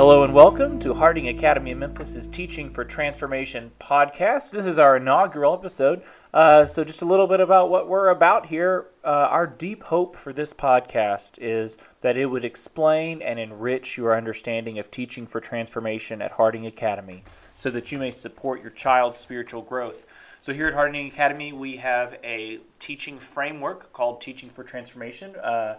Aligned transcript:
Hello 0.00 0.24
and 0.24 0.32
welcome 0.32 0.78
to 0.78 0.94
Harding 0.94 1.28
Academy 1.28 1.72
of 1.72 1.78
Memphis' 1.78 2.26
Teaching 2.26 2.70
for 2.70 2.86
Transformation 2.86 3.70
podcast. 3.78 4.50
This 4.50 4.64
is 4.64 4.78
our 4.78 4.96
inaugural 4.96 5.52
episode. 5.52 6.02
Uh, 6.32 6.64
so, 6.64 6.84
just 6.84 7.02
a 7.02 7.04
little 7.04 7.26
bit 7.26 7.38
about 7.38 7.68
what 7.68 7.86
we're 7.86 8.08
about 8.08 8.46
here. 8.46 8.86
Uh, 9.04 9.28
our 9.30 9.46
deep 9.46 9.82
hope 9.82 10.16
for 10.16 10.32
this 10.32 10.54
podcast 10.54 11.38
is 11.38 11.76
that 12.00 12.16
it 12.16 12.30
would 12.30 12.46
explain 12.46 13.20
and 13.20 13.38
enrich 13.38 13.98
your 13.98 14.16
understanding 14.16 14.78
of 14.78 14.90
teaching 14.90 15.26
for 15.26 15.38
transformation 15.38 16.22
at 16.22 16.32
Harding 16.32 16.64
Academy 16.64 17.22
so 17.52 17.68
that 17.68 17.92
you 17.92 17.98
may 17.98 18.10
support 18.10 18.62
your 18.62 18.70
child's 18.70 19.18
spiritual 19.18 19.60
growth. 19.60 20.06
So, 20.40 20.54
here 20.54 20.68
at 20.68 20.72
Harding 20.72 21.08
Academy, 21.08 21.52
we 21.52 21.76
have 21.76 22.18
a 22.24 22.60
teaching 22.78 23.18
framework 23.18 23.92
called 23.92 24.22
Teaching 24.22 24.48
for 24.48 24.64
Transformation. 24.64 25.36
Uh, 25.36 25.74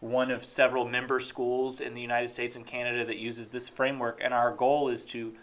one 0.00 0.30
of 0.30 0.44
several 0.44 0.86
member 0.86 1.20
schools 1.20 1.80
in 1.80 1.94
the 1.94 2.00
United 2.00 2.28
States 2.28 2.56
and 2.56 2.66
Canada 2.66 3.04
that 3.04 3.18
uses 3.18 3.50
this 3.50 3.68
framework. 3.68 4.20
And 4.22 4.34
our 4.34 4.50
goal 4.50 4.88
is 4.88 5.04
to 5.06 5.34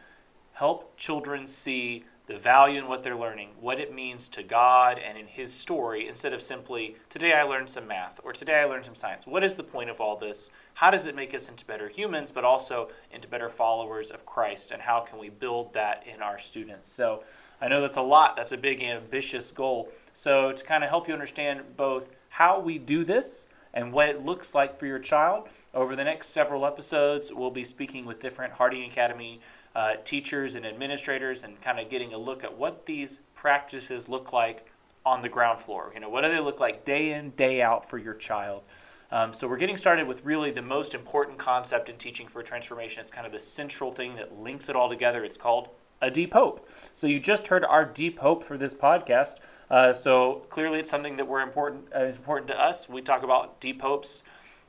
help 0.54 0.98
children 0.98 1.46
see 1.46 2.04
the 2.26 2.38
value 2.38 2.80
in 2.80 2.90
what 2.90 3.04
they're 3.04 3.16
learning, 3.16 3.52
what 3.62 3.80
it 3.80 3.94
means 3.94 4.28
to 4.28 4.44
God 4.44 5.00
and 5.00 5.18
in 5.18 5.28
His 5.28 5.54
story, 5.54 6.10
instead 6.10 6.34
of 6.34 6.42
simply, 6.42 6.98
today 7.08 7.32
I 7.32 7.44
learned 7.44 7.70
some 7.70 7.88
math 7.88 8.20
or 8.22 8.34
today 8.34 8.60
I 8.60 8.66
learned 8.66 8.84
some 8.84 8.96
science. 8.96 9.26
What 9.26 9.46
is 9.46 9.56
the 9.56 9.64
point 9.64 9.90
of 9.90 10.02
all 10.02 10.18
this? 10.18 10.52
How 10.74 10.92
does 10.92 11.08
it 11.08 11.16
make 11.16 11.34
us 11.34 11.48
into 11.48 11.66
better 11.66 11.88
humans, 11.88 12.34
but 12.34 12.44
also 12.44 12.90
into 13.12 13.30
better 13.30 13.48
followers 13.48 14.12
of 14.12 14.26
Christ? 14.26 14.72
And 14.72 14.82
how 14.82 15.00
can 15.00 15.20
we 15.20 15.30
build 15.30 15.72
that 15.74 16.06
in 16.06 16.22
our 16.22 16.38
students? 16.38 16.90
So 16.90 17.24
I 17.62 17.70
know 17.70 17.80
that's 17.80 17.98
a 17.98 18.02
lot, 18.02 18.36
that's 18.36 18.52
a 18.52 18.58
big, 18.58 18.84
ambitious 18.84 19.52
goal. 19.54 19.90
So 20.12 20.52
to 20.52 20.66
kind 20.66 20.84
of 20.84 20.90
help 20.90 21.08
you 21.08 21.14
understand 21.14 21.78
both 21.78 22.10
how 22.28 22.60
we 22.60 22.78
do 22.78 23.06
this, 23.06 23.48
and 23.74 23.94
what 23.94 24.10
it 24.10 24.24
looks 24.24 24.56
like 24.56 24.80
for 24.80 24.86
your 24.86 25.00
child. 25.00 25.50
Over 25.74 25.96
the 25.96 26.04
next 26.04 26.28
several 26.28 26.66
episodes, 26.66 27.32
we'll 27.34 27.52
be 27.52 27.64
speaking 27.64 28.06
with 28.06 28.20
different 28.20 28.54
Harding 28.54 28.90
Academy 28.90 29.40
uh, 29.76 29.96
teachers 30.04 30.56
and 30.56 30.66
administrators 30.66 31.44
and 31.44 31.62
kind 31.62 31.80
of 31.80 31.90
getting 31.90 32.14
a 32.14 32.18
look 32.18 32.44
at 32.44 32.58
what 32.58 32.86
these 32.86 33.22
practices 33.36 34.10
look 34.10 34.34
like 34.34 34.66
on 35.06 35.22
the 35.22 35.30
ground 35.30 35.60
floor. 35.60 35.92
You 35.94 36.00
know, 36.00 36.10
what 36.10 36.22
do 36.22 36.30
they 36.30 36.40
look 36.40 36.60
like 36.60 36.84
day 36.84 37.14
in, 37.14 37.30
day 37.32 37.62
out 37.62 37.88
for 37.90 37.98
your 37.98 38.14
child? 38.14 38.64
Um, 39.10 39.32
so 39.32 39.48
we're 39.48 39.58
getting 39.58 39.78
started 39.78 40.06
with 40.06 40.26
really 40.26 40.52
the 40.52 40.62
most 40.62 40.94
important 40.94 41.38
concept 41.38 41.90
in 41.90 41.96
teaching 41.96 42.28
for 42.28 42.44
transformation. 42.44 43.02
It's 43.02 43.12
kind 43.12 43.26
of 43.26 43.32
the 43.32 43.40
central 43.40 43.90
thing 43.90 44.16
that 44.16 44.38
links 44.38 44.68
it 44.68 44.76
all 44.76 44.90
together. 44.90 45.24
It's 45.24 45.38
called 45.38 45.70
a 46.02 46.12
deep 46.12 46.34
hope. 46.34 46.68
So 46.94 47.08
you 47.08 47.20
just 47.20 47.48
heard 47.48 47.66
our 47.66 47.86
deep 47.86 48.20
hope 48.20 48.44
for 48.44 48.58
this 48.58 48.74
podcast. 48.74 49.36
Uh, 49.70 49.94
so 49.94 50.46
clearly, 50.50 50.80
it's 50.80 50.90
something 50.90 51.16
that 51.16 51.28
we're 51.28 51.42
important 51.42 51.86
uh, 51.96 52.04
is 52.04 52.18
important 52.18 52.48
to 52.50 52.60
us. 52.60 52.88
We 52.88 53.02
talk 53.02 53.24
about 53.24 53.60
deep 53.60 53.82
hopes 53.82 54.24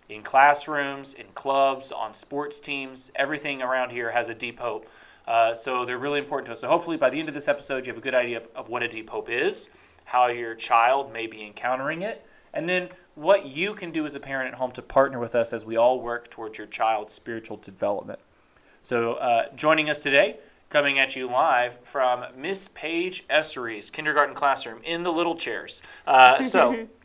in 0.08 0.22
classrooms, 0.22 1.14
in 1.14 1.26
clubs, 1.34 1.92
on 1.92 2.14
sports 2.14 2.60
teams. 2.60 3.10
Everything 3.14 3.62
around 3.62 3.90
here 3.90 4.10
has 4.10 4.28
a 4.28 4.34
deep 4.34 4.58
hope. 4.58 4.88
Uh, 5.26 5.52
so 5.52 5.84
they're 5.84 5.98
really 5.98 6.18
important 6.18 6.46
to 6.46 6.52
us. 6.52 6.60
So 6.60 6.68
hopefully, 6.68 6.96
by 6.96 7.10
the 7.10 7.18
end 7.18 7.28
of 7.28 7.34
this 7.34 7.48
episode, 7.48 7.86
you 7.86 7.92
have 7.92 7.98
a 7.98 8.04
good 8.04 8.14
idea 8.14 8.38
of, 8.38 8.48
of 8.54 8.68
what 8.70 8.82
a 8.82 8.88
deep 8.88 9.10
hope 9.10 9.28
is, 9.28 9.68
how 10.06 10.28
your 10.28 10.54
child 10.54 11.12
may 11.12 11.26
be 11.26 11.44
encountering 11.44 12.00
it, 12.00 12.24
and 12.54 12.66
then 12.66 12.88
what 13.14 13.46
you 13.46 13.74
can 13.74 13.90
do 13.90 14.06
as 14.06 14.14
a 14.14 14.20
parent 14.20 14.54
at 14.54 14.58
home 14.58 14.70
to 14.72 14.80
partner 14.80 15.18
with 15.18 15.34
us 15.34 15.52
as 15.52 15.66
we 15.66 15.76
all 15.76 16.00
work 16.00 16.30
towards 16.30 16.56
your 16.56 16.66
child's 16.68 17.12
spiritual 17.12 17.58
development. 17.58 18.20
So, 18.80 19.14
uh, 19.14 19.54
joining 19.54 19.90
us 19.90 19.98
today 19.98 20.38
coming 20.68 20.98
at 20.98 21.16
you 21.16 21.28
live 21.28 21.78
from 21.82 22.24
Miss 22.36 22.68
Paige 22.68 23.24
Essary's 23.30 23.90
kindergarten 23.90 24.34
classroom 24.34 24.80
in 24.84 25.02
the 25.02 25.12
little 25.12 25.36
chairs. 25.36 25.82
Uh, 26.06 26.42
so. 26.42 26.88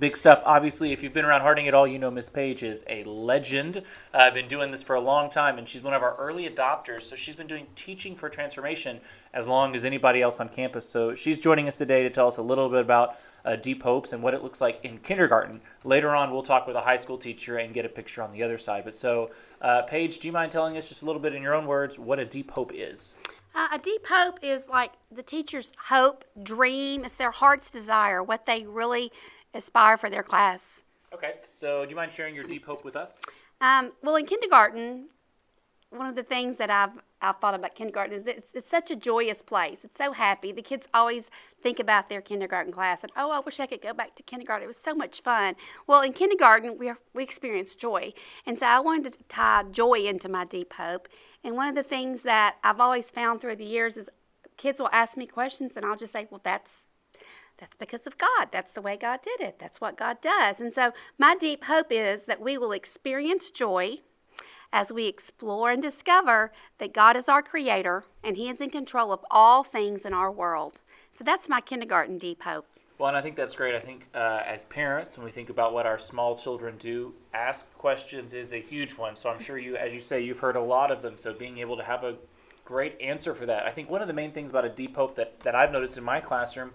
Big 0.00 0.16
stuff. 0.16 0.40
Obviously, 0.46 0.92
if 0.92 1.02
you've 1.02 1.12
been 1.12 1.26
around 1.26 1.42
Harding 1.42 1.68
at 1.68 1.74
all, 1.74 1.86
you 1.86 1.98
know 1.98 2.10
Miss 2.10 2.30
Paige 2.30 2.62
is 2.62 2.82
a 2.88 3.04
legend. 3.04 3.82
I've 4.14 4.32
uh, 4.32 4.34
been 4.34 4.48
doing 4.48 4.70
this 4.70 4.82
for 4.82 4.96
a 4.96 5.00
long 5.00 5.28
time, 5.28 5.58
and 5.58 5.68
she's 5.68 5.82
one 5.82 5.92
of 5.92 6.02
our 6.02 6.16
early 6.16 6.48
adopters. 6.48 7.02
So 7.02 7.14
she's 7.14 7.36
been 7.36 7.46
doing 7.46 7.66
teaching 7.74 8.16
for 8.16 8.30
transformation 8.30 9.00
as 9.34 9.46
long 9.46 9.76
as 9.76 9.84
anybody 9.84 10.22
else 10.22 10.40
on 10.40 10.48
campus. 10.48 10.88
So 10.88 11.14
she's 11.14 11.38
joining 11.38 11.68
us 11.68 11.76
today 11.76 12.02
to 12.02 12.08
tell 12.08 12.26
us 12.26 12.38
a 12.38 12.42
little 12.42 12.70
bit 12.70 12.80
about 12.80 13.16
uh, 13.44 13.56
Deep 13.56 13.82
Hopes 13.82 14.14
and 14.14 14.22
what 14.22 14.32
it 14.32 14.42
looks 14.42 14.62
like 14.62 14.82
in 14.86 14.96
kindergarten. 15.00 15.60
Later 15.84 16.16
on, 16.16 16.30
we'll 16.30 16.40
talk 16.40 16.66
with 16.66 16.76
a 16.76 16.80
high 16.80 16.96
school 16.96 17.18
teacher 17.18 17.58
and 17.58 17.74
get 17.74 17.84
a 17.84 17.90
picture 17.90 18.22
on 18.22 18.32
the 18.32 18.42
other 18.42 18.56
side. 18.56 18.84
But 18.86 18.96
so, 18.96 19.30
uh, 19.60 19.82
Paige, 19.82 20.18
do 20.18 20.28
you 20.28 20.32
mind 20.32 20.50
telling 20.50 20.78
us 20.78 20.88
just 20.88 21.02
a 21.02 21.04
little 21.04 21.20
bit 21.20 21.34
in 21.34 21.42
your 21.42 21.54
own 21.54 21.66
words 21.66 21.98
what 21.98 22.18
a 22.18 22.24
Deep 22.24 22.52
Hope 22.52 22.72
is? 22.74 23.18
Uh, 23.54 23.66
a 23.72 23.78
deep 23.78 24.06
hope 24.06 24.38
is 24.42 24.68
like 24.68 24.92
the 25.10 25.24
teacher's 25.24 25.72
hope, 25.88 26.24
dream. 26.40 27.04
It's 27.04 27.16
their 27.16 27.32
heart's 27.32 27.68
desire, 27.68 28.22
what 28.22 28.46
they 28.46 28.64
really 28.64 29.10
aspire 29.54 29.96
for 29.96 30.10
their 30.10 30.22
class. 30.22 30.82
Okay, 31.12 31.34
so 31.54 31.84
do 31.84 31.90
you 31.90 31.96
mind 31.96 32.12
sharing 32.12 32.34
your 32.34 32.44
deep 32.44 32.64
hope 32.64 32.84
with 32.84 32.96
us? 32.96 33.20
Um, 33.60 33.92
well, 34.02 34.16
in 34.16 34.26
kindergarten, 34.26 35.08
one 35.90 36.06
of 36.06 36.14
the 36.14 36.22
things 36.22 36.56
that 36.58 36.70
I've 36.70 36.92
I've 37.22 37.38
thought 37.38 37.54
about 37.54 37.74
kindergarten 37.74 38.16
is 38.16 38.24
that 38.24 38.38
it's, 38.38 38.48
it's, 38.54 38.70
such 38.70 38.90
a 38.90 38.96
joyous 38.96 39.42
place. 39.42 39.80
It's 39.82 39.98
so 39.98 40.12
happy. 40.12 40.52
The 40.52 40.62
kids 40.62 40.88
always 40.94 41.28
think 41.62 41.78
about 41.78 42.08
their 42.08 42.22
kindergarten 42.22 42.72
class 42.72 43.00
and 43.02 43.12
oh, 43.14 43.30
I 43.30 43.40
wish 43.40 43.60
I 43.60 43.66
could 43.66 43.82
go 43.82 43.92
back 43.92 44.14
to 44.14 44.22
kindergarten. 44.22 44.64
It 44.64 44.68
was 44.68 44.78
so 44.78 44.94
much 44.94 45.20
fun. 45.20 45.54
Well, 45.86 46.00
in 46.00 46.14
kindergarten, 46.14 46.78
we 46.78 46.88
are, 46.88 46.98
we 47.12 47.22
experience 47.22 47.74
joy, 47.74 48.14
and 48.46 48.58
so 48.58 48.66
I 48.66 48.80
wanted 48.80 49.12
to 49.12 49.18
tie 49.28 49.64
joy 49.64 50.06
into 50.06 50.30
my 50.30 50.46
deep 50.46 50.72
hope. 50.72 51.08
And 51.44 51.56
one 51.56 51.68
of 51.68 51.74
the 51.74 51.82
things 51.82 52.22
that 52.22 52.56
I've 52.64 52.80
always 52.80 53.10
found 53.10 53.40
through 53.40 53.56
the 53.56 53.64
years 53.64 53.98
is 53.98 54.08
kids 54.56 54.78
will 54.78 54.90
ask 54.92 55.16
me 55.16 55.26
questions, 55.26 55.72
and 55.76 55.84
I'll 55.84 55.96
just 55.96 56.12
say, 56.12 56.26
well, 56.30 56.40
that's 56.42 56.86
that's 57.60 57.76
because 57.76 58.06
of 58.06 58.16
God. 58.16 58.48
That's 58.50 58.72
the 58.72 58.82
way 58.82 58.96
God 58.96 59.20
did 59.22 59.40
it. 59.40 59.58
That's 59.58 59.80
what 59.80 59.96
God 59.96 60.20
does. 60.22 60.60
And 60.60 60.72
so, 60.72 60.92
my 61.18 61.36
deep 61.36 61.64
hope 61.64 61.88
is 61.90 62.24
that 62.24 62.40
we 62.40 62.56
will 62.56 62.72
experience 62.72 63.50
joy 63.50 63.98
as 64.72 64.92
we 64.92 65.06
explore 65.06 65.70
and 65.70 65.82
discover 65.82 66.52
that 66.78 66.94
God 66.94 67.16
is 67.16 67.28
our 67.28 67.42
creator 67.42 68.04
and 68.24 68.36
He 68.36 68.48
is 68.48 68.60
in 68.60 68.70
control 68.70 69.12
of 69.12 69.24
all 69.30 69.62
things 69.62 70.04
in 70.04 70.14
our 70.14 70.32
world. 70.32 70.80
So, 71.12 71.22
that's 71.22 71.48
my 71.48 71.60
kindergarten 71.60 72.18
deep 72.18 72.42
hope. 72.42 72.66
Well, 72.98 73.08
and 73.08 73.16
I 73.16 73.22
think 73.22 73.36
that's 73.36 73.56
great. 73.56 73.74
I 73.74 73.80
think 73.80 74.08
uh, 74.14 74.42
as 74.44 74.66
parents, 74.66 75.16
when 75.16 75.24
we 75.24 75.30
think 75.30 75.48
about 75.48 75.72
what 75.72 75.86
our 75.86 75.96
small 75.96 76.36
children 76.36 76.76
do, 76.78 77.14
ask 77.32 77.72
questions 77.78 78.34
is 78.34 78.52
a 78.52 78.58
huge 78.58 78.92
one. 78.92 79.16
So 79.16 79.30
I'm 79.30 79.40
sure 79.40 79.56
you, 79.56 79.76
as 79.76 79.94
you 79.94 80.00
say, 80.00 80.20
you've 80.20 80.38
heard 80.38 80.56
a 80.56 80.60
lot 80.60 80.90
of 80.90 81.00
them. 81.00 81.16
So 81.16 81.32
being 81.32 81.56
able 81.58 81.78
to 81.78 81.82
have 81.82 82.04
a 82.04 82.16
great 82.70 83.00
answer 83.00 83.34
for 83.34 83.46
that. 83.46 83.64
I 83.64 83.70
think 83.70 83.88
one 83.88 84.02
of 84.02 84.06
the 84.06 84.12
main 84.14 84.32
things 84.32 84.50
about 84.50 84.66
a 84.66 84.68
deep 84.68 84.96
hope 84.96 85.14
that, 85.14 85.40
that 85.40 85.54
I've 85.54 85.72
noticed 85.72 85.96
in 85.96 86.04
my 86.04 86.20
classroom 86.20 86.72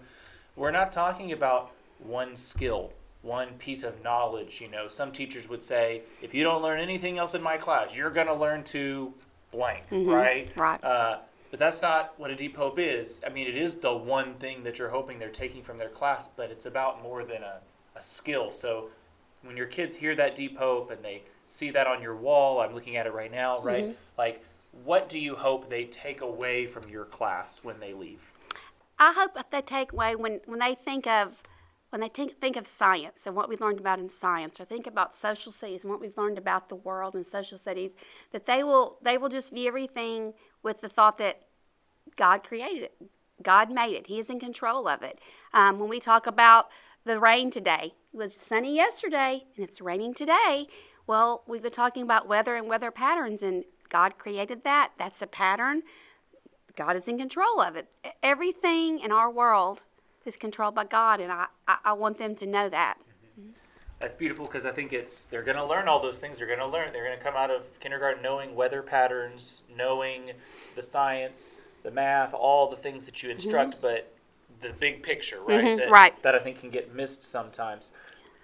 we're 0.56 0.70
not 0.70 0.90
talking 0.90 1.32
about 1.32 1.72
one 1.98 2.34
skill, 2.34 2.92
one 3.22 3.48
piece 3.58 3.82
of 3.82 4.02
knowledge. 4.02 4.60
You 4.60 4.68
know, 4.68 4.88
some 4.88 5.12
teachers 5.12 5.48
would 5.48 5.62
say, 5.62 6.02
if 6.22 6.34
you 6.34 6.42
don't 6.42 6.62
learn 6.62 6.80
anything 6.80 7.18
else 7.18 7.34
in 7.34 7.42
my 7.42 7.56
class, 7.56 7.94
you're 7.94 8.10
going 8.10 8.26
to 8.26 8.34
learn 8.34 8.64
to 8.64 9.12
blank, 9.52 9.84
mm-hmm. 9.90 10.10
right? 10.10 10.50
Right. 10.56 10.82
Uh, 10.82 11.18
but 11.50 11.60
that's 11.60 11.80
not 11.80 12.14
what 12.18 12.30
a 12.30 12.34
deep 12.34 12.56
hope 12.56 12.78
is. 12.78 13.20
I 13.24 13.30
mean, 13.30 13.46
it 13.46 13.56
is 13.56 13.76
the 13.76 13.94
one 13.94 14.34
thing 14.34 14.64
that 14.64 14.78
you're 14.78 14.88
hoping 14.88 15.18
they're 15.18 15.28
taking 15.28 15.62
from 15.62 15.78
their 15.78 15.88
class, 15.88 16.28
but 16.28 16.50
it's 16.50 16.66
about 16.66 17.02
more 17.02 17.24
than 17.24 17.42
a, 17.42 17.60
a 17.94 18.00
skill. 18.00 18.50
So 18.50 18.88
when 19.42 19.56
your 19.56 19.66
kids 19.66 19.94
hear 19.94 20.14
that 20.16 20.34
deep 20.34 20.58
hope 20.58 20.90
and 20.90 21.02
they 21.04 21.22
see 21.44 21.70
that 21.70 21.86
on 21.86 22.02
your 22.02 22.16
wall, 22.16 22.60
I'm 22.60 22.74
looking 22.74 22.96
at 22.96 23.06
it 23.06 23.14
right 23.14 23.30
now, 23.30 23.62
right? 23.62 23.84
Mm-hmm. 23.84 23.92
Like, 24.18 24.44
what 24.84 25.08
do 25.08 25.18
you 25.18 25.36
hope 25.36 25.68
they 25.68 25.84
take 25.84 26.20
away 26.20 26.66
from 26.66 26.88
your 26.88 27.04
class 27.04 27.62
when 27.62 27.78
they 27.78 27.94
leave? 27.94 28.32
I 28.98 29.12
hope 29.12 29.34
that 29.34 29.50
they 29.50 29.62
take 29.62 29.92
away 29.92 30.16
when, 30.16 30.40
when 30.46 30.58
they 30.58 30.74
think 30.74 31.06
of 31.06 31.42
when 31.90 32.00
they 32.00 32.08
think, 32.08 32.40
think 32.40 32.56
of 32.56 32.66
science 32.66 33.26
and 33.26 33.36
what 33.36 33.48
we 33.48 33.56
learned 33.56 33.78
about 33.78 34.00
in 34.00 34.10
science, 34.10 34.58
or 34.58 34.64
think 34.64 34.86
about 34.86 35.16
social 35.16 35.52
studies 35.52 35.82
and 35.82 35.90
what 35.90 36.00
we've 36.00 36.16
learned 36.18 36.36
about 36.36 36.68
the 36.68 36.74
world 36.74 37.14
and 37.14 37.24
social 37.26 37.56
studies, 37.56 37.92
that 38.32 38.44
they 38.46 38.64
will 38.64 38.98
they 39.02 39.16
will 39.16 39.28
just 39.28 39.52
view 39.52 39.68
everything 39.68 40.34
with 40.62 40.80
the 40.80 40.88
thought 40.88 41.16
that 41.18 41.42
God 42.16 42.42
created 42.42 42.82
it, 42.82 42.94
God 43.42 43.70
made 43.70 43.94
it, 43.94 44.08
He 44.08 44.18
is 44.18 44.28
in 44.28 44.40
control 44.40 44.88
of 44.88 45.02
it. 45.02 45.20
Um, 45.54 45.78
when 45.78 45.88
we 45.88 46.00
talk 46.00 46.26
about 46.26 46.68
the 47.04 47.20
rain 47.20 47.50
today, 47.50 47.94
it 48.12 48.16
was 48.16 48.34
sunny 48.34 48.74
yesterday 48.74 49.44
and 49.56 49.66
it's 49.66 49.80
raining 49.80 50.12
today. 50.12 50.66
Well, 51.06 51.44
we've 51.46 51.62
been 51.62 51.70
talking 51.70 52.02
about 52.02 52.26
weather 52.26 52.56
and 52.56 52.66
weather 52.66 52.90
patterns, 52.90 53.42
and 53.42 53.64
God 53.88 54.18
created 54.18 54.64
that. 54.64 54.90
That's 54.98 55.22
a 55.22 55.26
pattern. 55.28 55.82
God 56.76 56.96
is 56.96 57.08
in 57.08 57.18
control 57.18 57.60
of 57.60 57.74
it. 57.74 57.88
Everything 58.22 59.00
in 59.00 59.10
our 59.10 59.30
world 59.30 59.82
is 60.24 60.36
controlled 60.36 60.74
by 60.74 60.84
God, 60.84 61.20
and 61.20 61.32
I, 61.32 61.46
I, 61.66 61.78
I 61.86 61.92
want 61.94 62.18
them 62.18 62.34
to 62.36 62.46
know 62.46 62.68
that. 62.68 62.98
Mm-hmm. 63.40 63.50
That's 63.98 64.14
beautiful 64.14 64.46
because 64.46 64.66
I 64.66 64.72
think 64.72 64.92
it's 64.92 65.24
they're 65.24 65.42
going 65.42 65.56
to 65.56 65.64
learn 65.64 65.88
all 65.88 66.00
those 66.00 66.18
things. 66.18 66.38
They're 66.38 66.46
going 66.46 66.60
to 66.60 66.68
learn. 66.68 66.92
They're 66.92 67.04
going 67.04 67.16
to 67.18 67.24
come 67.24 67.34
out 67.34 67.50
of 67.50 67.80
kindergarten 67.80 68.22
knowing 68.22 68.54
weather 68.54 68.82
patterns, 68.82 69.62
knowing 69.74 70.32
the 70.74 70.82
science, 70.82 71.56
the 71.82 71.90
math, 71.90 72.34
all 72.34 72.68
the 72.68 72.76
things 72.76 73.06
that 73.06 73.22
you 73.22 73.30
instruct, 73.30 73.72
mm-hmm. 73.72 73.82
but 73.82 74.12
the 74.60 74.72
big 74.78 75.02
picture, 75.02 75.40
right? 75.40 75.64
Mm-hmm, 75.64 75.78
that, 75.78 75.90
right. 75.90 76.22
That 76.22 76.34
I 76.34 76.38
think 76.38 76.60
can 76.60 76.70
get 76.70 76.94
missed 76.94 77.22
sometimes. 77.22 77.92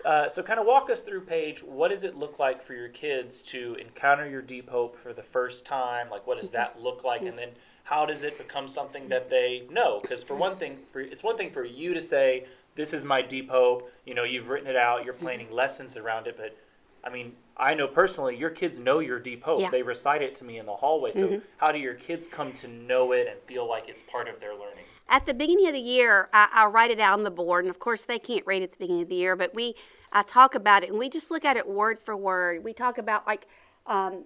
Uh, 0.04 0.28
so, 0.28 0.42
kind 0.42 0.58
of 0.58 0.66
walk 0.66 0.90
us 0.90 1.00
through, 1.00 1.20
Paige. 1.20 1.62
What 1.62 1.88
does 1.88 2.02
it 2.02 2.16
look 2.16 2.38
like 2.38 2.60
for 2.60 2.74
your 2.74 2.88
kids 2.88 3.40
to 3.42 3.76
encounter 3.80 4.28
your 4.28 4.42
deep 4.42 4.68
hope 4.68 4.96
for 4.96 5.12
the 5.12 5.22
first 5.22 5.64
time? 5.64 6.10
Like, 6.10 6.26
what 6.26 6.40
does 6.40 6.50
mm-hmm. 6.50 6.56
that 6.56 6.82
look 6.82 7.04
like? 7.04 7.22
And 7.22 7.38
then 7.38 7.50
how 7.84 8.06
does 8.06 8.22
it 8.22 8.38
become 8.38 8.68
something 8.68 9.08
that 9.08 9.30
they 9.30 9.64
know? 9.70 10.00
Because 10.00 10.22
for 10.22 10.34
one 10.34 10.56
thing, 10.56 10.78
for, 10.92 11.00
it's 11.00 11.22
one 11.22 11.36
thing 11.36 11.50
for 11.50 11.64
you 11.64 11.94
to 11.94 12.00
say, 12.00 12.46
"This 12.74 12.92
is 12.92 13.04
my 13.04 13.22
deep 13.22 13.50
hope." 13.50 13.90
You 14.04 14.14
know, 14.14 14.24
you've 14.24 14.48
written 14.48 14.68
it 14.68 14.76
out. 14.76 15.04
You're 15.04 15.14
planning 15.14 15.50
lessons 15.50 15.96
around 15.96 16.26
it, 16.26 16.36
but 16.36 16.56
I 17.04 17.10
mean, 17.10 17.34
I 17.56 17.74
know 17.74 17.88
personally, 17.88 18.36
your 18.36 18.50
kids 18.50 18.78
know 18.78 19.00
your 19.00 19.18
deep 19.18 19.42
hope. 19.42 19.60
Yeah. 19.60 19.70
They 19.70 19.82
recite 19.82 20.22
it 20.22 20.34
to 20.36 20.44
me 20.44 20.58
in 20.58 20.66
the 20.66 20.74
hallway. 20.74 21.12
So, 21.12 21.40
how 21.58 21.72
do 21.72 21.78
your 21.78 21.94
kids 21.94 22.28
come 22.28 22.52
to 22.54 22.68
know 22.68 23.12
it 23.12 23.28
and 23.28 23.40
feel 23.42 23.68
like 23.68 23.88
it's 23.88 24.02
part 24.02 24.28
of 24.28 24.40
their 24.40 24.52
learning? 24.52 24.84
At 25.08 25.26
the 25.26 25.34
beginning 25.34 25.66
of 25.66 25.74
the 25.74 25.80
year, 25.80 26.28
I, 26.32 26.48
I 26.52 26.66
write 26.66 26.90
it 26.90 27.00
out 27.00 27.18
on 27.18 27.24
the 27.24 27.30
board, 27.30 27.64
and 27.64 27.70
of 27.70 27.78
course 27.78 28.04
they 28.04 28.18
can't 28.18 28.46
read 28.46 28.62
at 28.62 28.72
the 28.72 28.78
beginning 28.78 29.02
of 29.02 29.08
the 29.08 29.16
year, 29.16 29.36
but 29.36 29.54
we 29.54 29.74
I 30.12 30.22
talk 30.22 30.54
about 30.54 30.84
it, 30.84 30.90
and 30.90 30.98
we 30.98 31.08
just 31.08 31.30
look 31.30 31.44
at 31.44 31.56
it 31.56 31.66
word 31.66 31.98
for 32.04 32.16
word. 32.16 32.62
We 32.62 32.72
talk 32.72 32.98
about 32.98 33.26
like 33.26 33.46
um, 33.86 34.24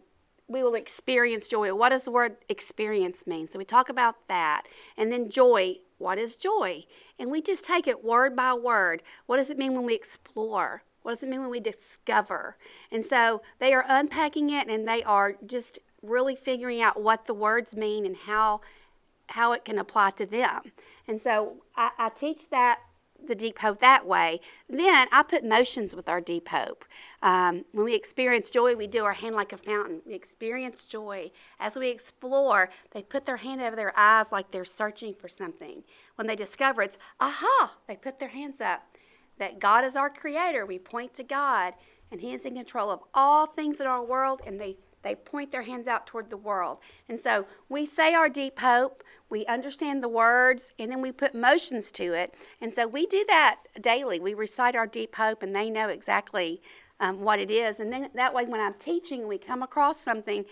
we 0.49 0.63
will 0.63 0.75
experience 0.75 1.49
joy. 1.49 1.75
What 1.75 1.89
does 1.89 2.05
the 2.05 2.11
word 2.11 2.37
experience 2.49 3.27
mean? 3.27 3.49
So 3.49 3.59
we 3.59 3.65
talk 3.65 3.89
about 3.89 4.17
that, 4.29 4.63
and 4.97 5.11
then 5.11 5.31
joy. 5.31 5.77
What 5.99 6.19
is 6.19 6.37
joy? 6.37 6.85
And 7.19 7.31
we 7.31 7.41
just 7.41 7.65
take 7.65 7.87
it 7.87 8.05
word 8.05 8.37
by 8.37 8.53
word. 8.53 9.03
What 9.25 9.39
does 9.39 9.49
it 9.49 9.57
mean 9.59 9.75
when 9.75 9.87
we 9.87 9.95
explore? 9.95 10.83
What 11.03 11.13
does 11.15 11.23
it 11.23 11.29
mean 11.29 11.41
when 11.41 11.51
we 11.51 11.61
discover? 11.61 12.57
And 12.93 13.05
so 13.05 13.41
they 13.61 13.73
are 13.73 13.85
unpacking 13.89 14.51
it, 14.51 14.69
and 14.69 14.87
they 14.87 15.03
are 15.03 15.37
just 15.47 15.79
really 16.03 16.37
figuring 16.37 16.83
out 16.83 17.01
what 17.01 17.27
the 17.27 17.35
words 17.35 17.75
mean 17.75 18.05
and 18.05 18.17
how 18.17 18.61
how 19.29 19.53
it 19.53 19.65
can 19.65 19.79
apply 19.79 20.11
to 20.11 20.27
them. 20.27 20.61
And 21.09 21.21
so 21.21 21.57
I, 21.77 21.91
I 21.99 22.09
teach 22.11 22.49
that 22.51 22.81
the 23.25 23.35
deep 23.35 23.59
hope 23.59 23.81
that 23.81 24.07
way. 24.07 24.41
Then 24.69 25.09
I 25.13 25.23
put 25.23 25.45
motions 25.45 25.95
with 25.95 26.09
our 26.09 26.21
deep 26.21 26.49
hope. 26.49 26.85
Um, 27.23 27.65
when 27.73 27.85
we 27.85 27.95
experience 27.95 28.51
joy, 28.51 28.75
we 28.75 28.87
do 28.87 29.05
our 29.05 29.15
hand 29.15 29.35
like 29.35 29.53
a 29.53 29.57
fountain. 29.57 30.03
We 30.07 30.15
experience 30.15 30.85
joy. 30.85 31.31
As 31.59 31.77
we 31.77 31.89
explore, 31.89 32.71
they 32.93 33.03
put 33.03 33.27
their 33.27 33.39
hand 33.39 33.61
over 33.61 33.77
their 33.77 33.97
eyes 33.99 34.27
like 34.31 34.51
they're 34.51 34.65
searching 34.65 35.15
for 35.15 35.29
something. 35.29 35.83
When 36.17 36.27
they 36.27 36.37
discover 36.37 36.83
it's, 36.83 36.99
aha, 37.21 37.75
they 37.89 37.97
put 37.97 38.19
their 38.19 38.29
hands 38.29 38.61
up. 38.61 38.83
That 39.39 39.59
God 39.59 39.85
is 39.85 39.97
our 39.97 40.09
creator. 40.09 40.65
We 40.65 40.79
point 40.79 41.13
to 41.15 41.23
God, 41.23 41.75
and 42.11 42.21
He 42.21 42.33
is 42.33 42.43
in 42.43 42.55
control 42.55 42.91
of 42.91 43.01
all 43.13 43.47
things 43.47 43.81
in 43.81 43.87
our 43.87 44.03
world, 44.03 44.41
and 44.47 44.61
they 44.61 44.77
they 45.07 45.15
point 45.15 45.53
their 45.53 45.63
hands 45.63 45.87
out 45.87 46.07
toward 46.07 46.31
the 46.31 46.37
world. 46.37 46.79
And 47.09 47.21
so 47.21 47.47
we 47.69 47.87
say 47.87 48.13
our 48.13 48.29
deep 48.29 48.59
hope, 48.59 49.05
we 49.29 49.45
understand 49.47 50.03
the 50.03 50.09
words, 50.09 50.71
and 50.79 50.91
then 50.91 51.03
we 51.03 51.13
put 51.13 51.35
motions 51.35 51.91
to 51.93 52.13
it. 52.13 52.35
And 52.61 52.73
so 52.73 52.87
we 52.87 53.07
do 53.07 53.25
that 53.29 53.57
daily. 53.81 54.21
We 54.21 54.35
recite 54.35 54.77
our 54.77 54.87
deep 54.87 55.17
hope, 55.17 55.43
and 55.43 55.55
they 55.55 55.69
know 55.71 55.89
exactly 55.89 56.63
um, 57.01 57.23
what 57.23 57.39
it 57.39 57.51
is. 57.51 57.81
And 57.81 57.93
then 57.93 58.09
that 58.15 58.35
way, 58.35 58.47
when 58.47 58.61
I'm 58.61 58.75
teaching 58.75 59.27
we 59.27 59.39
come 59.39 59.63
across 59.63 60.01
something, 60.01 60.45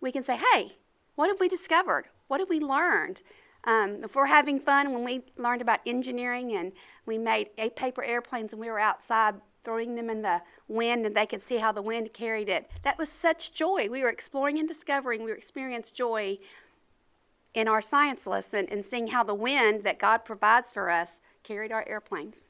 we 0.00 0.12
can 0.12 0.22
say, 0.22 0.38
hey, 0.52 0.76
what 1.14 1.28
have 1.28 1.40
we 1.40 1.48
discovered? 1.48 2.04
What 2.28 2.40
have 2.40 2.48
we 2.48 2.60
learned? 2.60 3.22
Um, 3.64 4.02
if 4.02 4.14
we're 4.14 4.26
having 4.26 4.58
fun, 4.58 4.92
when 4.92 5.04
we 5.04 5.22
learned 5.36 5.62
about 5.62 5.80
engineering 5.86 6.52
and 6.52 6.72
we 7.06 7.18
made 7.18 7.50
paper 7.76 8.02
airplanes 8.02 8.52
and 8.52 8.60
we 8.60 8.70
were 8.70 8.78
outside 8.78 9.34
throwing 9.64 9.94
them 9.94 10.10
in 10.10 10.22
the 10.22 10.42
wind 10.66 11.06
and 11.06 11.16
they 11.16 11.26
could 11.26 11.42
see 11.42 11.58
how 11.58 11.70
the 11.70 11.82
wind 11.82 12.12
carried 12.12 12.48
it. 12.48 12.68
That 12.82 12.98
was 12.98 13.08
such 13.08 13.52
joy. 13.52 13.88
We 13.88 14.02
were 14.02 14.08
exploring 14.08 14.58
and 14.58 14.66
discovering. 14.66 15.22
We 15.22 15.32
experienced 15.32 15.94
joy 15.94 16.38
in 17.54 17.68
our 17.68 17.82
science 17.82 18.26
lesson 18.26 18.66
and 18.70 18.84
seeing 18.84 19.08
how 19.08 19.22
the 19.22 19.34
wind 19.34 19.84
that 19.84 19.98
God 19.98 20.18
provides 20.18 20.72
for 20.72 20.90
us 20.90 21.10
carried 21.42 21.72
our 21.72 21.84
airplanes. 21.88 22.46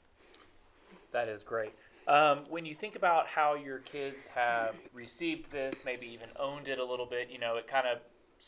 That 1.13 1.29
is 1.29 1.43
great. 1.43 1.73
Um, 2.09 2.41
when 2.49 2.65
you 2.67 2.75
think 2.75 2.97
about 2.97 3.27
how 3.29 3.55
your 3.55 3.79
kids 3.79 4.29
have 4.29 4.75
received 4.93 5.53
this, 5.53 5.85
maybe 5.85 6.07
even 6.09 6.29
owned 6.39 6.69
it 6.69 6.79
a 6.79 6.85
little 6.85 7.07
bit, 7.07 7.31
you 7.31 7.39
know, 7.39 7.57
it 7.57 7.67
kind 7.67 7.87
of 7.87 7.99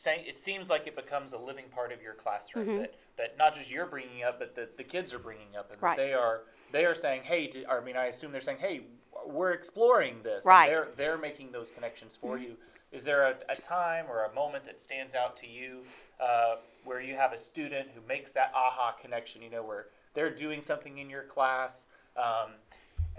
it 0.06 0.36
seems 0.36 0.70
like 0.70 0.88
it 0.88 0.96
becomes 0.96 1.32
a 1.32 1.38
living 1.38 1.66
part 1.72 1.92
of 1.92 2.02
your 2.02 2.14
classroom 2.14 2.66
Mm-hmm. 2.66 2.80
that, 2.80 2.94
that 3.16 3.38
not 3.38 3.54
just 3.54 3.70
you're 3.70 3.86
bringing 3.86 4.24
up, 4.24 4.40
but 4.40 4.56
that 4.56 4.76
the 4.76 4.82
kids 4.82 5.14
are 5.14 5.20
bringing 5.20 5.54
up, 5.56 5.70
and 5.72 5.80
Right. 5.80 5.96
they 5.96 6.12
are 6.12 6.42
they 6.72 6.84
are 6.84 6.94
saying, 6.94 7.22
hey, 7.22 7.48
I 7.70 7.78
mean, 7.80 7.96
I 7.96 8.06
assume 8.06 8.32
they're 8.32 8.40
saying, 8.40 8.58
hey, 8.58 8.80
we're 9.26 9.52
exploring 9.52 10.16
this, 10.22 10.44
Right. 10.44 10.70
Mm-hmm. 10.70 10.88
And 10.88 10.96
they're 10.96 11.06
they're 11.12 11.18
making 11.18 11.52
those 11.52 11.70
connections 11.70 12.16
for 12.16 12.38
you. 12.38 12.56
Is 12.92 13.04
there 13.04 13.22
a, 13.22 13.34
a 13.48 13.56
time 13.56 14.06
or 14.08 14.24
a 14.24 14.34
moment 14.34 14.64
that 14.64 14.78
stands 14.78 15.14
out 15.14 15.34
to 15.36 15.48
you 15.48 15.80
uh, 16.20 16.56
where 16.84 17.00
you 17.00 17.16
have 17.16 17.32
a 17.32 17.38
student 17.38 17.88
who 17.94 18.00
makes 18.08 18.32
that 18.32 18.52
aha 18.54 18.94
connection? 19.00 19.42
You 19.42 19.50
know, 19.50 19.64
where 19.64 19.86
they're 20.14 20.34
doing 20.34 20.62
something 20.62 20.98
in 20.98 21.10
your 21.10 21.24
class. 21.24 21.86
Um, 22.16 22.52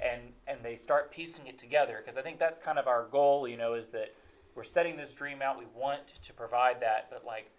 and 0.03 0.21
and 0.47 0.59
they 0.61 0.75
start 0.75 1.11
piecing 1.11 1.47
it 1.47 1.57
together 1.57 2.01
because 2.01 2.17
I 2.17 2.21
think 2.21 2.37
that's 2.37 2.59
kind 2.59 2.77
of 2.77 2.87
our 2.87 3.05
goal. 3.11 3.47
You 3.47 3.57
know, 3.57 3.73
is 3.73 3.89
that 3.89 4.13
we're 4.55 4.63
setting 4.63 4.97
this 4.97 5.13
dream 5.13 5.41
out. 5.41 5.57
We 5.57 5.65
want 5.75 6.07
to 6.21 6.33
provide 6.33 6.81
that, 6.81 7.07
but 7.09 7.25
like, 7.25 7.49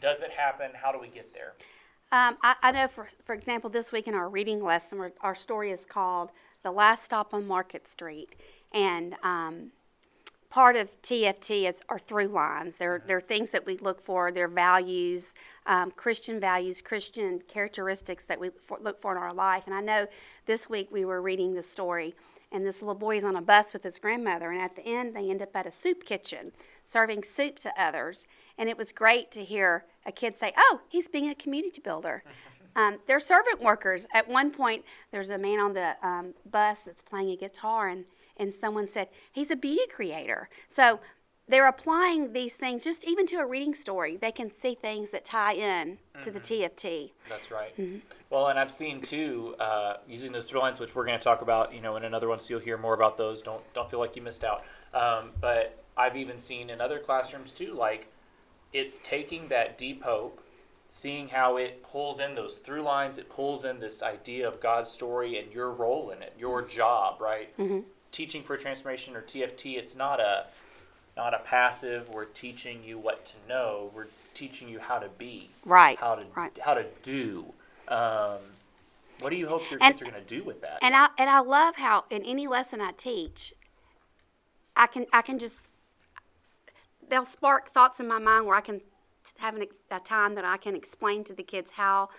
does 0.00 0.22
it 0.22 0.30
happen? 0.30 0.70
How 0.74 0.92
do 0.92 0.98
we 0.98 1.08
get 1.08 1.32
there? 1.32 1.54
Um, 2.10 2.36
I, 2.42 2.56
I 2.62 2.72
know, 2.72 2.88
for, 2.88 3.08
for 3.24 3.34
example, 3.34 3.70
this 3.70 3.90
week 3.90 4.06
in 4.06 4.14
our 4.14 4.28
reading 4.28 4.62
lesson, 4.62 5.12
our 5.22 5.34
story 5.34 5.70
is 5.70 5.86
called 5.86 6.30
The 6.62 6.70
Last 6.70 7.04
Stop 7.04 7.34
on 7.34 7.46
Market 7.46 7.88
Street. 7.88 8.30
And 8.72 9.16
um, 9.22 9.72
part 10.52 10.76
of 10.76 10.88
TFT 11.02 11.68
is 11.68 11.80
are 11.88 11.98
through 11.98 12.28
lines. 12.28 12.76
They're, 12.76 13.02
they're 13.06 13.20
things 13.20 13.50
that 13.50 13.64
we 13.64 13.78
look 13.78 14.04
for, 14.04 14.30
they're 14.30 14.48
values, 14.48 15.34
um, 15.66 15.90
Christian 15.92 16.38
values, 16.38 16.82
Christian 16.82 17.40
characteristics 17.48 18.24
that 18.24 18.38
we 18.38 18.50
for, 18.66 18.78
look 18.80 19.00
for 19.00 19.12
in 19.12 19.16
our 19.16 19.32
life. 19.32 19.64
And 19.66 19.74
I 19.74 19.80
know 19.80 20.06
this 20.46 20.68
week 20.68 20.88
we 20.92 21.04
were 21.04 21.22
reading 21.22 21.54
the 21.54 21.62
story, 21.62 22.14
and 22.50 22.66
this 22.66 22.82
little 22.82 22.94
boy 22.94 23.16
is 23.16 23.24
on 23.24 23.36
a 23.36 23.40
bus 23.40 23.72
with 23.72 23.82
his 23.82 23.98
grandmother, 23.98 24.50
and 24.50 24.60
at 24.60 24.76
the 24.76 24.86
end 24.86 25.16
they 25.16 25.30
end 25.30 25.40
up 25.40 25.56
at 25.56 25.66
a 25.66 25.72
soup 25.72 26.04
kitchen 26.04 26.52
serving 26.84 27.24
soup 27.24 27.58
to 27.60 27.72
others. 27.80 28.26
And 28.58 28.68
it 28.68 28.76
was 28.76 28.92
great 28.92 29.30
to 29.32 29.44
hear 29.44 29.84
a 30.04 30.12
kid 30.12 30.38
say, 30.38 30.52
Oh, 30.56 30.80
he's 30.88 31.08
being 31.08 31.30
a 31.30 31.34
community 31.34 31.80
builder. 31.80 32.22
Um, 32.76 32.98
they're 33.06 33.20
servant 33.20 33.60
workers. 33.60 34.06
At 34.14 34.28
one 34.28 34.50
point, 34.50 34.84
there's 35.10 35.30
a 35.30 35.38
man 35.38 35.58
on 35.58 35.72
the 35.74 35.94
um, 36.02 36.34
bus 36.50 36.78
that's 36.84 37.02
playing 37.02 37.30
a 37.30 37.36
guitar, 37.36 37.88
and, 37.88 38.04
and 38.36 38.54
someone 38.54 38.88
said, 38.88 39.08
He's 39.32 39.50
a 39.50 39.56
beauty 39.56 39.86
creator. 39.90 40.48
So 40.74 41.00
they're 41.48 41.66
applying 41.66 42.32
these 42.32 42.54
things 42.54 42.84
just 42.84 43.04
even 43.04 43.26
to 43.26 43.36
a 43.36 43.46
reading 43.46 43.74
story. 43.74 44.16
They 44.16 44.32
can 44.32 44.50
see 44.50 44.74
things 44.74 45.10
that 45.10 45.24
tie 45.24 45.54
in 45.54 45.98
to 46.22 46.30
the 46.30 46.38
TFT. 46.38 47.10
That's 47.28 47.50
right. 47.50 47.76
Mm-hmm. 47.76 47.98
Well, 48.30 48.46
and 48.46 48.58
I've 48.58 48.70
seen 48.70 49.00
too 49.00 49.56
uh, 49.58 49.96
using 50.08 50.32
those 50.32 50.48
through 50.48 50.60
lines, 50.60 50.78
which 50.78 50.94
we're 50.94 51.04
going 51.04 51.18
to 51.18 51.22
talk 51.22 51.42
about, 51.42 51.74
you 51.74 51.80
know, 51.80 51.96
in 51.96 52.04
another 52.04 52.28
one, 52.28 52.38
so 52.38 52.54
you'll 52.54 52.60
hear 52.60 52.78
more 52.78 52.94
about 52.94 53.16
those. 53.16 53.42
Don't 53.42 53.62
don't 53.74 53.90
feel 53.90 53.98
like 53.98 54.16
you 54.16 54.22
missed 54.22 54.44
out. 54.44 54.64
Um, 54.94 55.30
but 55.40 55.82
I've 55.96 56.16
even 56.16 56.38
seen 56.38 56.70
in 56.70 56.80
other 56.80 56.98
classrooms 56.98 57.52
too, 57.52 57.74
like 57.74 58.08
it's 58.72 58.98
taking 59.02 59.48
that 59.48 59.76
deep 59.76 60.02
hope, 60.02 60.40
seeing 60.94 61.26
how 61.26 61.56
it 61.56 61.82
pulls 61.82 62.20
in 62.20 62.34
those 62.34 62.58
through 62.58 62.82
lines. 62.82 63.16
It 63.16 63.30
pulls 63.30 63.64
in 63.64 63.78
this 63.78 64.02
idea 64.02 64.46
of 64.46 64.60
God's 64.60 64.90
story 64.90 65.38
and 65.38 65.50
your 65.50 65.70
role 65.70 66.10
in 66.10 66.20
it, 66.20 66.34
your 66.38 66.60
job, 66.60 67.18
right? 67.18 67.56
Mm-hmm. 67.56 67.80
Teaching 68.10 68.42
for 68.42 68.58
transformation 68.58 69.16
or 69.16 69.22
TFT, 69.22 69.78
it's 69.78 69.96
not 69.96 70.20
a 70.20 70.44
not 71.16 71.32
a 71.32 71.38
passive. 71.38 72.10
We're 72.10 72.26
teaching 72.26 72.84
you 72.84 72.98
what 72.98 73.24
to 73.24 73.36
know. 73.48 73.90
We're 73.94 74.08
teaching 74.34 74.68
you 74.68 74.80
how 74.80 74.98
to 74.98 75.08
be 75.16 75.48
Right. 75.64 75.98
how 75.98 76.16
to 76.16 76.26
right. 76.36 76.56
how 76.62 76.74
to 76.74 76.84
do. 77.00 77.46
Um, 77.88 78.36
what 79.20 79.30
do 79.30 79.36
you 79.36 79.48
hope 79.48 79.62
your 79.70 79.82
And- 79.82 79.94
kids 79.94 80.02
are 80.02 80.10
going 80.10 80.22
to 80.22 80.28
do 80.38 80.44
with 80.44 80.60
that? 80.60 80.78
And 80.82 80.94
I 80.94 81.08
and 81.16 81.30
I 81.30 81.38
love 81.40 81.76
how 81.76 82.04
in 82.10 82.22
any 82.22 82.46
lesson 82.46 82.82
I 82.82 82.92
teach, 82.92 83.54
I 84.76 84.86
can 84.88 85.06
I 85.10 85.22
can 85.22 85.38
just 85.38 85.70
they'll 87.08 87.24
spark 87.24 87.72
thoughts 87.72 87.98
in 87.98 88.06
my 88.06 88.18
mind 88.18 88.44
where 88.44 88.56
I 88.56 88.60
can 88.60 88.82
have 89.38 89.56
an, 89.56 89.66
a 89.90 90.00
time 90.00 90.34
that 90.34 90.44
I 90.44 90.56
can 90.56 90.74
explain 90.74 91.24
to 91.24 91.34
the 91.34 91.42
kids 91.42 91.72
how 91.72 92.10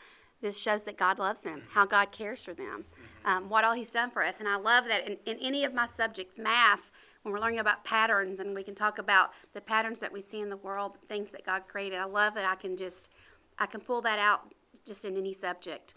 this 0.41 0.58
shows 0.58 0.84
that 0.84 0.98
God 0.98 1.20
loves 1.20 1.39
them, 1.39 1.63
how 1.72 1.86
God 1.86 2.12
cares 2.12 2.41
for 2.41 2.53
them, 2.53 2.86
um, 3.24 3.50
what 3.50 3.63
all 3.63 3.74
He's 3.74 3.91
done 3.91 4.12
for 4.12 4.24
us. 4.24 4.39
And 4.39 4.48
I 4.48 4.58
love 4.58 4.86
that 4.86 5.08
in, 5.08 5.17
in 5.25 5.38
any 5.39 5.63
of 5.63 5.74
my 5.74 5.88
subjects, 5.88 6.38
math, 6.38 6.91
when 7.22 7.34
we're 7.34 7.39
learning 7.39 7.60
about 7.60 7.84
patterns 7.86 8.39
and 8.39 8.53
we 8.53 8.63
can 8.63 8.75
talk 8.75 9.00
about 9.00 9.32
the 9.53 9.62
patterns 9.62 10.00
that 10.01 10.12
we 10.12 10.22
see 10.22 10.41
in 10.41 10.50
the 10.50 10.58
world, 10.58 10.98
things 11.08 11.29
that 11.32 11.46
God 11.46 11.63
created. 11.67 11.98
I 11.98 12.05
love 12.05 12.34
that 12.36 12.46
I 12.46 12.55
can 12.55 12.75
just 12.77 13.10
I 13.58 13.65
can 13.65 13.79
pull 13.79 14.01
that 14.01 14.20
out 14.20 14.51
just 14.86 15.05
in 15.05 15.15
any 15.15 15.34
subject. 15.34 15.93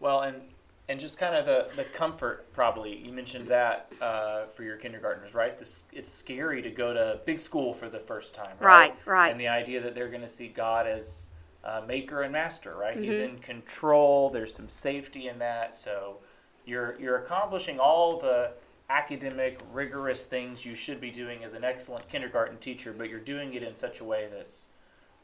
well, 0.00 0.20
and 0.20 0.42
and 0.88 1.00
just 1.00 1.18
kind 1.18 1.34
of 1.34 1.46
the 1.46 1.68
the 1.76 1.84
comfort 1.84 2.52
probably 2.52 2.96
you 2.96 3.12
mentioned 3.12 3.46
that 3.48 3.90
uh, 4.00 4.46
for 4.46 4.62
your 4.62 4.76
kindergartners, 4.76 5.34
right? 5.34 5.58
This 5.58 5.84
it's 5.92 6.10
scary 6.10 6.62
to 6.62 6.70
go 6.70 6.92
to 6.94 7.20
big 7.24 7.40
school 7.40 7.74
for 7.74 7.88
the 7.88 7.98
first 8.00 8.34
time, 8.34 8.56
right? 8.60 8.90
Right, 8.90 8.94
right. 9.06 9.32
And 9.32 9.40
the 9.40 9.48
idea 9.48 9.80
that 9.80 9.94
they're 9.94 10.08
going 10.08 10.22
to 10.22 10.28
see 10.28 10.48
God 10.48 10.86
as 10.86 11.28
uh, 11.64 11.82
maker 11.86 12.22
and 12.22 12.32
master, 12.32 12.76
right? 12.76 12.96
He's 12.96 13.14
Mm-hmm. 13.14 13.36
in 13.36 13.38
control. 13.38 14.30
There's 14.30 14.54
some 14.54 14.68
safety 14.68 15.28
in 15.28 15.38
that, 15.40 15.74
so 15.74 16.18
you're 16.64 16.96
you're 17.00 17.16
accomplishing 17.18 17.80
all 17.80 18.18
the 18.18 18.52
academic 18.88 19.60
rigorous 19.72 20.26
things 20.26 20.64
you 20.64 20.74
should 20.74 21.00
be 21.00 21.10
doing 21.10 21.42
as 21.42 21.54
an 21.54 21.64
excellent 21.64 22.08
kindergarten 22.08 22.56
teacher, 22.58 22.92
but 22.96 23.10
you're 23.10 23.18
doing 23.18 23.54
it 23.54 23.62
in 23.64 23.74
such 23.74 24.00
a 24.00 24.04
way 24.04 24.28
that's 24.32 24.68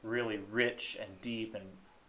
really 0.03 0.41
rich 0.51 0.97
and 1.01 1.21
deep 1.21 1.55
and 1.55 1.65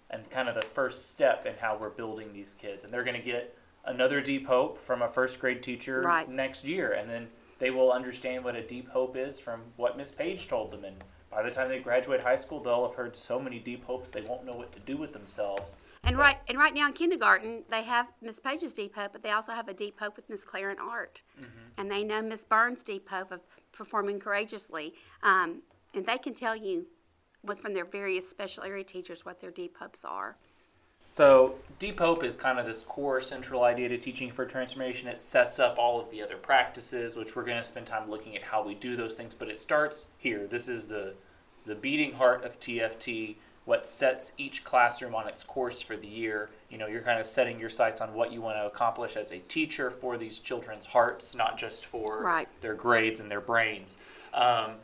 and 0.10 0.29
kind 0.29 0.48
of 0.50 0.55
the 0.55 0.62
first 0.62 1.10
step 1.10 1.45
in 1.45 1.55
how 1.55 1.77
we're 1.77 1.89
building 1.89 2.31
these 2.33 2.55
kids. 2.55 2.83
And 2.83 2.93
they're 2.93 3.03
going 3.03 3.19
to 3.19 3.22
get 3.25 3.57
another 3.86 4.22
deep 4.22 4.45
hope 4.48 4.77
from 4.77 5.01
a 5.01 5.07
first 5.07 5.39
grade 5.39 5.62
teacher 5.63 6.01
Right. 6.01 6.27
next 6.27 6.67
year, 6.67 6.93
and 6.93 7.10
then 7.10 7.27
they 7.57 7.72
will 7.72 7.91
understand 7.91 8.43
what 8.43 8.55
a 8.55 8.65
deep 8.65 8.89
hope 8.89 9.15
is 9.15 9.39
from 9.39 9.62
what 9.77 9.98
Miss 9.98 10.12
Paige 10.12 10.48
told 10.48 10.72
them 10.72 10.83
And 10.83 11.03
by 11.29 11.41
the 11.41 11.50
time 11.50 11.67
they 11.67 11.79
graduate 11.79 12.22
high 12.22 12.36
school, 12.36 12.60
they'll 12.60 12.86
have 12.86 12.95
heard 12.95 13.15
so 13.15 13.39
many 13.39 13.57
deep 13.57 13.83
hopes 13.86 14.10
they 14.10 14.22
won't 14.22 14.45
know 14.45 14.55
what 14.55 14.72
to 14.74 14.79
do 14.79 14.98
with 14.98 15.13
themselves. 15.13 15.79
And 16.03 16.17
right 16.17 16.38
and 16.48 16.57
right 16.57 16.74
now 16.74 16.88
in 16.88 16.93
kindergarten, 16.93 17.63
they 17.72 17.83
have 17.83 18.07
Miss 18.22 18.39
Paige's 18.39 18.74
deep 18.74 18.95
hope, 18.95 19.13
but 19.13 19.24
they 19.24 19.31
also 19.31 19.53
have 19.53 19.67
a 19.67 19.74
deep 19.74 20.00
hope 20.00 20.15
with 20.15 20.29
Miss 20.29 20.43
Claire 20.43 20.69
in 20.69 20.77
art, 20.77 21.24
and 21.77 21.89
they 21.89 22.03
know 22.03 22.22
Miss 22.22 22.43
Burns' 22.43 22.83
deep 22.83 23.10
hope 23.10 23.31
of 23.31 23.39
performing 23.72 24.19
courageously, 24.19 24.93
um, 25.24 25.62
and 25.95 26.05
they 26.05 26.17
can 26.17 26.33
tell 26.36 26.55
you, 26.55 26.86
what 27.43 27.59
from 27.59 27.73
their 27.73 27.85
various 27.85 28.27
special 28.29 28.63
area 28.63 28.83
teachers, 28.83 29.25
what 29.25 29.39
their 29.39 29.51
deep 29.51 29.77
hopes 29.77 30.03
are. 30.03 30.35
So, 31.05 31.55
Deep 31.79 32.00
Hope 32.00 32.23
is 32.23 32.35
kind 32.35 32.57
of 32.57 32.65
this 32.65 32.81
core 32.81 33.19
central 33.19 33.63
idea 33.63 33.89
to 33.89 33.97
teaching 33.97 34.31
for 34.31 34.45
transformation. 34.45 35.09
It 35.09 35.21
sets 35.21 35.59
up 35.59 35.77
all 35.77 36.00
of 36.00 36.09
the 36.09 36.23
other 36.23 36.38
practices, 36.38 37.17
which 37.17 37.35
we're 37.35 37.43
going 37.43 37.57
to 37.57 37.62
spend 37.63 37.85
time 37.85 38.09
looking 38.09 38.35
at 38.38 38.41
how 38.41 38.63
we 38.65 38.73
do 38.73 38.95
those 38.95 39.13
things. 39.13 39.35
But 39.35 39.50
it 39.50 39.59
starts 39.59 40.07
here. 40.17 40.47
This 40.47 40.67
is 40.67 40.88
the 40.88 41.13
the 41.65 41.75
beating 41.75 42.13
heart 42.13 42.43
of 42.43 42.59
TFT. 42.59 43.35
What 43.65 43.85
sets 43.85 44.33
each 44.38 44.63
classroom 44.65 45.15
on 45.15 45.27
its 45.27 45.43
course 45.43 45.81
for 45.81 45.95
the 45.95 46.07
year. 46.07 46.50
You 46.69 46.77
know, 46.77 46.88
you're 46.88 47.01
kind 47.01 47.19
of 47.19 47.25
setting 47.25 47.59
your 47.59 47.69
sights 47.69 48.01
on 48.01 48.13
what 48.13 48.31
you 48.33 48.41
want 48.41 48.57
to 48.57 48.65
accomplish 48.65 49.15
as 49.15 49.31
a 49.31 49.39
teacher 49.39 49.89
for 49.89 50.17
these 50.17 50.39
children's 50.39 50.85
hearts, 50.85 51.35
not 51.35 51.57
just 51.57 51.85
for 51.85 52.21
Right. 52.21 52.47
their 52.59 52.73
grades 52.73 53.21
and 53.21 53.31
their 53.31 53.39
brains. 53.39 53.97
Um, 54.33 54.75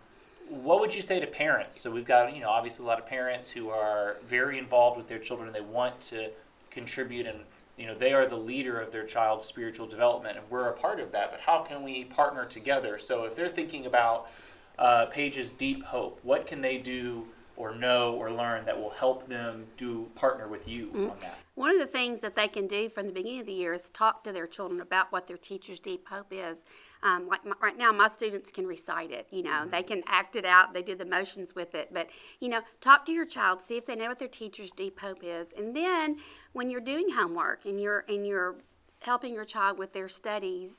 what 0.49 0.79
would 0.79 0.95
you 0.95 1.01
say 1.01 1.19
to 1.19 1.27
parents? 1.27 1.79
So 1.79 1.91
we've 1.91 2.05
got, 2.05 2.35
you 2.35 2.41
know, 2.41 2.49
obviously 2.49 2.83
a 2.83 2.87
lot 2.87 2.99
of 2.99 3.05
parents 3.05 3.49
who 3.49 3.69
are 3.69 4.17
very 4.25 4.57
involved 4.57 4.97
with 4.97 5.07
their 5.07 5.19
children. 5.19 5.47
And 5.47 5.55
they 5.55 5.61
want 5.61 5.99
to 6.01 6.31
contribute 6.71 7.27
and, 7.27 7.39
you 7.77 7.85
know, 7.85 7.95
they 7.95 8.13
are 8.13 8.25
the 8.25 8.37
leader 8.37 8.79
of 8.79 8.91
their 8.91 9.05
child's 9.05 9.45
spiritual 9.45 9.87
development 9.87 10.37
and 10.37 10.49
we're 10.49 10.67
a 10.67 10.73
part 10.73 10.99
of 10.99 11.11
that. 11.11 11.31
But 11.31 11.39
how 11.39 11.61
can 11.61 11.83
we 11.83 12.03
partner 12.05 12.45
together? 12.45 12.97
So 12.97 13.25
if 13.25 13.35
they're 13.35 13.47
thinking 13.47 13.85
about 13.85 14.29
uh, 14.77 15.05
Paige's 15.07 15.51
deep 15.51 15.83
hope, 15.83 16.19
what 16.23 16.47
can 16.47 16.61
they 16.61 16.77
do 16.77 17.27
or 17.55 17.75
know 17.75 18.13
or 18.15 18.31
learn 18.31 18.65
that 18.65 18.79
will 18.79 18.89
help 18.89 19.27
them 19.27 19.65
do 19.77 20.09
partner 20.15 20.47
with 20.47 20.67
you 20.67 20.91
on 20.93 21.11
that? 21.21 21.37
One 21.55 21.71
of 21.71 21.79
the 21.79 21.87
things 21.87 22.21
that 22.21 22.35
they 22.35 22.47
can 22.47 22.67
do 22.67 22.89
from 22.89 23.05
the 23.05 23.11
beginning 23.11 23.41
of 23.41 23.45
the 23.45 23.53
year 23.53 23.73
is 23.73 23.89
talk 23.89 24.23
to 24.23 24.31
their 24.31 24.47
children 24.47 24.79
about 24.79 25.11
what 25.11 25.27
their 25.27 25.37
teacher's 25.37 25.79
deep 25.79 26.07
hope 26.07 26.27
is. 26.31 26.63
Um, 27.01 27.27
like 27.27 27.45
my, 27.45 27.55
right 27.61 27.77
now, 27.77 27.91
my 27.91 28.09
students 28.09 28.51
can 28.51 28.67
recite 28.67 29.11
it. 29.11 29.27
You 29.31 29.43
know, 29.43 29.65
they 29.69 29.83
can 29.83 30.03
act 30.07 30.35
it 30.35 30.45
out. 30.45 30.73
They 30.73 30.81
do 30.81 30.95
the 30.95 31.05
motions 31.05 31.55
with 31.55 31.73
it. 31.73 31.93
But 31.93 32.09
you 32.39 32.49
know, 32.49 32.61
talk 32.81 33.05
to 33.05 33.11
your 33.11 33.25
child, 33.25 33.61
see 33.61 33.77
if 33.77 33.85
they 33.85 33.95
know 33.95 34.07
what 34.07 34.19
their 34.19 34.27
teacher's 34.27 34.71
deep 34.71 34.99
hope 34.99 35.19
is, 35.23 35.49
and 35.57 35.75
then 35.75 36.17
when 36.53 36.69
you're 36.69 36.81
doing 36.81 37.09
homework 37.09 37.65
and 37.65 37.79
you're 37.79 38.05
and 38.09 38.27
you're 38.27 38.55
helping 38.99 39.33
your 39.33 39.45
child 39.45 39.77
with 39.77 39.93
their 39.93 40.09
studies, 40.09 40.71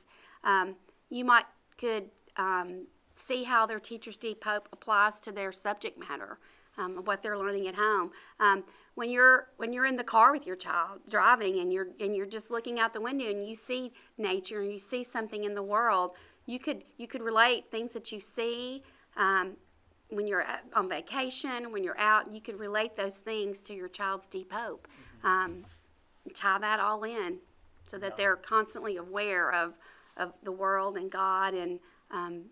um, 0.45 0.77
you 1.09 1.25
might 1.25 1.47
could 1.79 2.11
um, 2.37 2.87
see 3.15 3.45
how 3.45 3.67
their 3.67 3.81
teacher's 3.81 4.17
deep 4.17 4.45
hope 4.45 4.69
applies 4.73 5.21
to 5.21 5.33
their 5.33 5.53
subject 5.53 5.99
matter 5.99 6.39
um, 6.81 6.97
what 7.05 7.23
they're 7.23 7.39
learning 7.39 7.69
at 7.69 7.75
home. 7.75 8.11
Um, 8.39 8.65
when 8.95 9.11
you're 9.11 9.49
when 9.57 9.73
you're 9.73 9.87
in 9.87 9.97
the 9.97 10.05
car 10.05 10.33
with 10.33 10.47
your 10.47 10.57
child 10.57 11.01
driving 11.09 11.61
and 11.61 11.73
you're 11.73 11.89
and 12.01 12.15
you're 12.17 12.27
just 12.27 12.51
looking 12.51 12.79
out 12.81 12.93
the 12.93 13.01
window 13.01 13.29
and 13.29 13.47
you 13.47 13.55
see 13.55 13.93
nature 14.19 14.61
and 14.61 14.73
you 14.73 14.79
see 14.79 15.05
something 15.05 15.45
in 15.45 15.55
the 15.55 15.63
world, 15.63 16.13
you 16.47 16.59
could 16.59 16.85
you 16.97 17.07
could 17.07 17.23
relate 17.23 17.71
things 17.71 17.93
that 17.93 18.11
you 18.13 18.21
see. 18.21 18.83
Um, 19.17 19.57
when 20.09 20.27
you're 20.27 20.43
at, 20.43 20.65
on 20.75 20.89
vacation, 20.89 21.71
when 21.71 21.85
you're 21.85 21.99
out, 21.99 22.35
you 22.35 22.41
could 22.41 22.59
relate 22.59 22.97
those 22.97 23.19
things 23.19 23.63
to 23.63 23.75
your 23.75 23.89
child's 23.89 24.27
deep 24.27 24.53
hope. 24.53 24.89
Um, 25.23 25.65
tie 26.35 26.59
that 26.59 26.81
all 26.81 27.05
in 27.05 27.39
so 27.87 27.97
that 27.99 28.11
Yeah. 28.13 28.17
they're 28.17 28.37
constantly 28.37 28.97
aware 28.97 29.53
of, 29.53 29.75
of 30.17 30.33
the 30.43 30.51
world 30.53 30.97
and 30.97 31.11
God 31.11 31.55
and 31.55 31.79
um, 32.11 32.47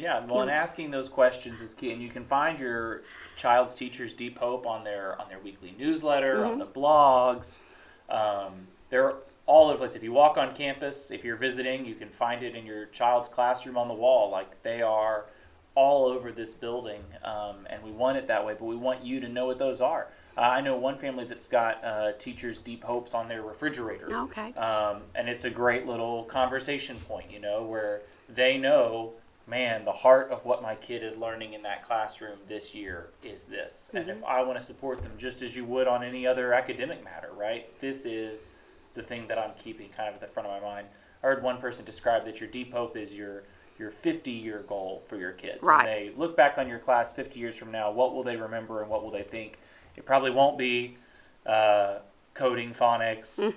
Yeah, 0.00 0.24
well, 0.24 0.40
and 0.40 0.50
asking 0.50 0.90
those 0.90 1.08
questions 1.08 1.60
is 1.60 1.74
key, 1.74 1.92
and 1.92 2.00
you 2.00 2.08
can 2.08 2.24
find 2.24 2.58
your 2.58 3.02
child's 3.36 3.74
teacher's 3.74 4.14
deep 4.14 4.38
hope 4.38 4.66
on 4.66 4.82
their 4.82 5.20
on 5.20 5.28
their 5.28 5.38
weekly 5.38 5.74
newsletter, 5.78 6.44
on 6.44 6.58
the 6.58 6.66
blogs. 6.66 7.62
Um, 8.08 8.66
they're 8.88 9.14
all 9.44 9.64
over 9.64 9.74
the 9.74 9.78
place. 9.78 9.94
If 9.94 10.02
you 10.02 10.12
walk 10.12 10.38
on 10.38 10.54
campus, 10.54 11.10
if 11.10 11.22
you're 11.22 11.36
visiting, 11.36 11.84
you 11.84 11.94
can 11.94 12.08
find 12.08 12.42
it 12.42 12.56
in 12.56 12.64
your 12.64 12.86
child's 12.86 13.28
classroom 13.28 13.76
on 13.76 13.88
the 13.88 13.94
wall. 13.94 14.30
Like 14.30 14.62
they 14.62 14.80
are 14.80 15.26
all 15.74 16.06
over 16.06 16.32
this 16.32 16.54
building, 16.54 17.02
um, 17.22 17.66
and 17.68 17.82
we 17.82 17.90
want 17.90 18.16
it 18.16 18.26
that 18.28 18.44
way. 18.44 18.54
But 18.58 18.64
we 18.64 18.76
want 18.76 19.04
you 19.04 19.20
to 19.20 19.28
know 19.28 19.44
what 19.46 19.58
those 19.58 19.82
are. 19.82 20.08
Uh, 20.36 20.42
I 20.42 20.60
know 20.62 20.76
one 20.76 20.96
family 20.96 21.24
that's 21.24 21.48
got 21.48 21.84
uh, 21.84 22.12
teachers' 22.12 22.60
deep 22.60 22.84
hopes 22.84 23.12
on 23.12 23.28
their 23.28 23.42
refrigerator. 23.42 24.10
okay. 24.16 24.54
Um, 24.54 25.02
and 25.14 25.28
it's 25.28 25.44
a 25.44 25.50
great 25.50 25.86
little 25.86 26.24
conversation 26.24 26.96
point, 27.00 27.30
you 27.30 27.40
know, 27.40 27.64
where 27.64 28.02
they 28.28 28.56
know, 28.56 29.12
man, 29.46 29.84
the 29.84 29.92
heart 29.92 30.30
of 30.30 30.44
what 30.44 30.62
my 30.62 30.74
kid 30.74 31.02
is 31.02 31.16
learning 31.16 31.54
in 31.54 31.62
that 31.62 31.84
classroom 31.84 32.38
this 32.46 32.74
year 32.74 33.10
is 33.22 33.44
this. 33.44 33.90
And 33.94 34.08
if 34.08 34.22
I 34.24 34.42
want 34.42 34.58
to 34.58 34.64
support 34.64 35.02
them 35.02 35.12
just 35.18 35.42
as 35.42 35.56
you 35.56 35.64
would 35.64 35.88
on 35.88 36.02
any 36.02 36.26
other 36.26 36.52
academic 36.52 37.02
matter, 37.04 37.30
right? 37.36 37.78
This 37.80 38.04
is 38.04 38.50
the 38.94 39.02
thing 39.02 39.26
that 39.26 39.38
I'm 39.38 39.52
keeping 39.56 39.88
kind 39.88 40.08
of 40.08 40.14
at 40.14 40.20
the 40.20 40.26
front 40.26 40.48
of 40.48 40.60
my 40.60 40.66
mind. 40.66 40.86
I 41.22 41.26
heard 41.26 41.42
one 41.42 41.58
person 41.58 41.84
describe 41.84 42.24
that 42.24 42.40
your 42.40 42.48
deep 42.48 42.72
hope 42.72 42.96
is 42.96 43.14
your 43.14 43.44
your 43.78 43.90
50 43.90 44.30
year 44.30 44.62
goal 44.68 45.02
for 45.08 45.16
your 45.16 45.32
kids. 45.32 45.60
Right. 45.62 45.84
When 45.84 45.86
they 45.86 46.12
look 46.14 46.36
back 46.36 46.58
on 46.58 46.68
your 46.68 46.78
class 46.78 47.12
50 47.12 47.40
years 47.40 47.56
from 47.56 47.72
now, 47.72 47.90
what 47.90 48.12
will 48.14 48.22
they 48.22 48.36
remember 48.36 48.82
and 48.82 48.90
what 48.90 49.02
will 49.02 49.10
they 49.10 49.22
think? 49.22 49.58
It 49.96 50.04
probably 50.04 50.30
won't 50.30 50.58
be 50.58 50.98
uh, 51.46 52.00
coding 52.40 52.70
phonics 52.70 53.52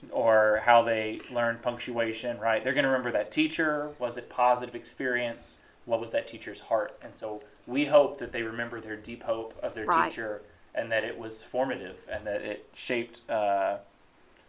or 0.10 0.62
how 0.64 0.82
they 0.82 1.20
learned 1.30 1.60
punctuation, 1.60 2.38
right? 2.38 2.64
They're 2.64 2.72
going 2.72 2.84
to 2.84 2.88
remember 2.88 3.12
that 3.12 3.30
teacher. 3.30 3.90
Was 3.98 4.16
it 4.16 4.30
positive 4.30 4.74
experience? 4.74 5.58
What 5.84 6.00
was 6.00 6.12
that 6.12 6.26
teacher's 6.26 6.58
heart? 6.60 6.98
And 7.02 7.14
so 7.14 7.42
we 7.66 7.84
hope 7.84 8.16
that 8.18 8.32
they 8.32 8.42
remember 8.42 8.80
their 8.80 8.96
deep 8.96 9.22
hope 9.24 9.54
of 9.62 9.74
their 9.74 9.84
Right. 9.84 10.08
teacher 10.10 10.40
and 10.74 10.90
that 10.90 11.04
it 11.04 11.18
was 11.18 11.42
formative 11.42 12.06
and 12.10 12.26
that 12.26 12.40
it 12.40 12.70
shaped 12.72 13.20
uh, 13.30 13.76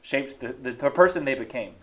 shaped 0.01 0.39
the, 0.39 0.53
the, 0.61 0.71
the 0.71 0.89
person 0.89 1.25
they 1.25 1.35
became. 1.35 1.73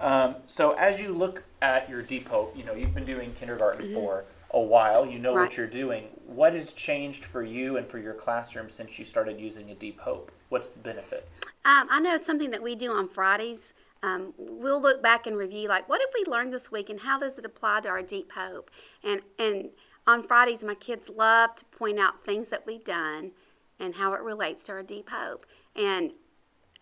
Um, 0.00 0.34
so 0.46 0.72
as 0.72 1.00
you 1.00 1.12
look 1.12 1.44
at 1.62 1.88
your 1.88 2.02
deep 2.02 2.26
hope, 2.28 2.56
you 2.56 2.64
know 2.64 2.74
you've 2.74 2.94
been 2.94 3.04
doing 3.04 3.32
kindergarten 3.32 3.94
for 3.94 4.24
a 4.54 4.60
while. 4.60 5.06
You 5.06 5.18
know. 5.18 5.34
Right. 5.34 5.42
what 5.42 5.56
you're 5.56 5.66
doing. 5.66 6.08
What 6.26 6.54
has 6.54 6.72
changed 6.72 7.24
for 7.24 7.42
you 7.42 7.76
and 7.76 7.86
for 7.86 7.98
your 7.98 8.14
classroom 8.14 8.68
since 8.68 8.98
you 8.98 9.04
started 9.04 9.38
using 9.38 9.70
a 9.70 9.74
deep 9.74 10.00
hope? 10.00 10.32
What's 10.48 10.70
the 10.70 10.78
benefit? 10.78 11.28
Um, 11.64 11.88
I 11.90 12.00
know 12.00 12.14
it's 12.14 12.26
something 12.26 12.50
that 12.50 12.62
we 12.62 12.74
do 12.74 12.90
on 12.90 13.08
Fridays. 13.08 13.74
Um, 14.02 14.34
we'll 14.36 14.82
look 14.82 15.02
back 15.02 15.26
and 15.26 15.36
review, 15.36 15.68
like, 15.68 15.88
what 15.88 16.00
have 16.00 16.10
we 16.14 16.30
learned 16.30 16.52
this 16.52 16.70
week, 16.70 16.90
and 16.90 17.00
how 17.00 17.18
does 17.18 17.38
it 17.38 17.44
apply 17.44 17.80
to 17.80 17.88
our 17.88 18.02
deep 18.02 18.32
hope? 18.32 18.70
And 19.02 19.22
and 19.38 19.70
on 20.06 20.22
Fridays, 20.22 20.62
my 20.62 20.74
kids 20.74 21.08
love 21.08 21.56
to 21.56 21.64
point 21.66 21.98
out 21.98 22.24
things 22.24 22.48
that 22.50 22.66
we've 22.66 22.84
done 22.84 23.32
and 23.80 23.94
how 23.94 24.12
it 24.12 24.20
relates 24.20 24.64
to 24.64 24.72
our 24.72 24.82
deep 24.82 25.08
hope. 25.10 25.46
And 25.74 26.12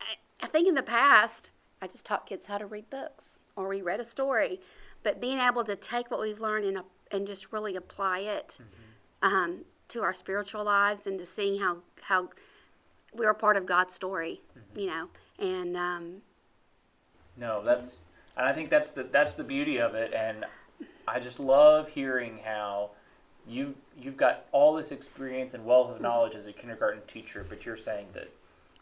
I, 0.00 0.44
I 0.44 0.48
think 0.48 0.68
in 0.68 0.74
the 0.74 0.82
past, 0.82 1.50
I 1.80 1.86
just 1.86 2.04
taught 2.04 2.26
kids 2.26 2.46
how 2.46 2.58
to 2.58 2.66
read 2.66 2.90
books 2.90 3.38
or 3.56 3.68
we 3.68 3.82
read 3.82 4.00
a 4.00 4.04
story, 4.04 4.60
but 5.02 5.20
being 5.20 5.38
able 5.38 5.64
to 5.64 5.76
take 5.76 6.10
what 6.10 6.20
we've 6.20 6.40
learned 6.40 6.64
and 6.64 6.78
and 7.12 7.26
just 7.26 7.52
really 7.52 7.76
apply 7.76 8.20
it 8.20 8.58
um, 9.22 9.58
to 9.88 10.02
our 10.02 10.14
spiritual 10.14 10.64
lives 10.64 11.06
and 11.06 11.18
to 11.18 11.26
seeing 11.26 11.60
how 11.60 11.78
how 12.00 12.28
we're 13.14 13.30
a 13.30 13.34
part 13.34 13.56
of 13.56 13.66
God's 13.66 13.94
story, 13.94 14.40
you 14.74 14.86
know, 14.86 15.08
and 15.38 15.76
um, 15.76 16.22
No, 17.36 17.62
that's 17.62 18.00
and 18.36 18.46
I 18.46 18.52
think 18.52 18.70
that's 18.70 18.88
the 18.90 19.04
that's 19.04 19.34
the 19.34 19.44
beauty 19.44 19.78
of 19.78 19.94
it. 19.94 20.12
And 20.14 20.44
I 21.06 21.20
just 21.20 21.38
love 21.38 21.88
hearing 21.90 22.40
how 22.44 22.90
you 23.46 23.74
you've 24.00 24.16
got 24.16 24.46
all 24.52 24.72
this 24.74 24.92
experience 24.92 25.54
and 25.54 25.64
wealth 25.64 25.90
of 25.94 26.00
knowledge 26.00 26.34
as 26.34 26.46
a 26.46 26.52
kindergarten 26.52 27.02
teacher, 27.06 27.44
but 27.48 27.66
you're 27.66 27.76
saying 27.76 28.06
that 28.14 28.30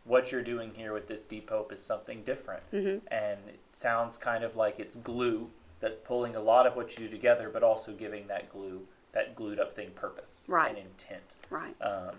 what 0.04 0.32
you're 0.32 0.42
doing 0.42 0.72
here 0.74 0.92
with 0.92 1.06
this 1.06 1.24
deep 1.24 1.50
hope 1.50 1.72
is 1.72 1.82
something 1.82 2.22
different. 2.22 2.62
And 3.10 3.38
it 3.48 3.60
sounds 3.72 4.16
kind 4.16 4.44
of 4.44 4.56
like 4.56 4.78
it's 4.80 4.96
glue 4.96 5.50
that's 5.80 5.98
pulling 5.98 6.36
a 6.36 6.40
lot 6.40 6.66
of 6.66 6.76
what 6.76 6.96
you 6.98 7.06
do 7.06 7.10
together, 7.10 7.50
but 7.50 7.62
also 7.62 7.92
giving 7.92 8.26
that 8.28 8.48
glue, 8.50 8.82
that 9.12 9.34
glued 9.34 9.58
up 9.58 9.72
thing 9.72 9.90
purpose 9.92 10.48
Right. 10.52 10.68
and 10.70 10.78
intent. 10.78 11.34
right, 11.50 11.74
Um, 11.80 12.14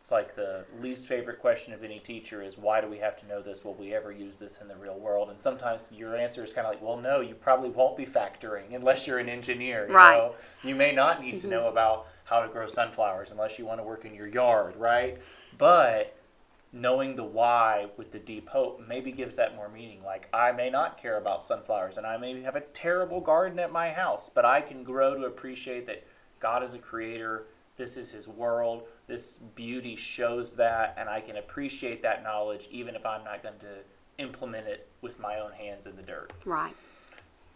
it's 0.00 0.10
like 0.10 0.34
the 0.34 0.64
least 0.80 1.06
favorite 1.06 1.38
question 1.38 1.72
of 1.72 1.84
any 1.84 2.00
teacher 2.00 2.42
is 2.42 2.58
why 2.58 2.80
do 2.80 2.88
we 2.88 2.98
have 2.98 3.14
to 3.18 3.26
know 3.26 3.40
this? 3.40 3.64
Will 3.64 3.74
we 3.74 3.94
ever 3.94 4.10
use 4.10 4.36
this 4.38 4.60
in 4.60 4.66
the 4.66 4.74
real 4.74 4.98
world? 4.98 5.30
And 5.30 5.38
sometimes 5.40 5.90
your 5.92 6.16
answer 6.16 6.42
is 6.42 6.52
kind 6.52 6.66
of 6.66 6.72
like, 6.72 6.82
well, 6.82 6.96
no, 6.96 7.20
you 7.20 7.36
probably 7.36 7.70
won't 7.70 7.96
be 7.96 8.04
factoring 8.04 8.74
unless 8.74 9.06
you're 9.06 9.18
an 9.18 9.28
engineer. 9.28 9.86
You 9.86 9.94
Right. 9.94 10.16
Know? 10.16 10.34
You 10.64 10.74
may 10.74 10.90
not 10.90 11.20
need 11.22 11.36
to 11.38 11.46
know 11.46 11.68
about 11.68 12.08
how 12.24 12.40
to 12.40 12.48
grow 12.48 12.66
sunflowers 12.66 13.30
unless 13.30 13.58
you 13.60 13.66
want 13.66 13.78
to 13.78 13.84
work 13.84 14.04
in 14.04 14.12
your 14.14 14.26
yard, 14.26 14.74
right? 14.76 15.18
But 15.56 16.16
knowing 16.72 17.14
the 17.14 17.24
why 17.24 17.86
with 17.96 18.10
the 18.10 18.18
deep 18.18 18.48
hope 18.48 18.80
maybe 18.88 19.12
gives 19.12 19.36
that 19.36 19.54
more 19.54 19.68
meaning. 19.68 20.02
Like, 20.02 20.28
I 20.32 20.52
may 20.52 20.70
not 20.70 21.00
care 21.00 21.18
about 21.18 21.44
sunflowers 21.44 21.98
and 21.98 22.06
I 22.06 22.16
may 22.16 22.40
have 22.42 22.56
a 22.56 22.60
terrible 22.60 23.20
garden 23.20 23.58
at 23.58 23.70
my 23.70 23.90
house, 23.90 24.30
but 24.30 24.44
I 24.44 24.62
can 24.62 24.82
grow 24.82 25.14
to 25.14 25.24
appreciate 25.24 25.84
that 25.86 26.06
God 26.40 26.62
is 26.62 26.72
a 26.72 26.78
creator. 26.78 27.46
This 27.76 27.96
is 27.96 28.10
his 28.10 28.26
world. 28.26 28.84
This 29.06 29.38
beauty 29.38 29.96
shows 29.96 30.54
that, 30.56 30.94
and 30.96 31.08
I 31.08 31.20
can 31.20 31.36
appreciate 31.36 32.02
that 32.02 32.22
knowledge 32.22 32.68
even 32.70 32.94
if 32.94 33.04
I'm 33.04 33.24
not 33.24 33.42
going 33.42 33.58
to 33.58 33.78
implement 34.18 34.66
it 34.66 34.88
with 35.02 35.18
my 35.18 35.40
own 35.40 35.52
hands 35.52 35.86
in 35.86 35.96
the 35.96 36.02
dirt. 36.02 36.32
right. 36.44 36.74